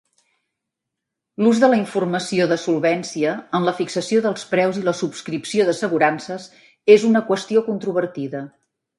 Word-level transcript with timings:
L'ús 1.43 1.59
de 1.63 1.67
la 1.73 1.77
informació 1.79 2.45
de 2.51 2.55
solvència 2.61 3.33
en 3.59 3.67
la 3.67 3.73
fixació 3.81 4.21
dels 4.27 4.45
preus 4.53 4.79
i 4.79 4.81
la 4.87 4.93
subscripció 5.01 5.67
d'assegurances 5.67 6.47
és 6.95 7.05
una 7.11 7.21
qüestió 7.29 7.63
controvertida. 7.69 8.43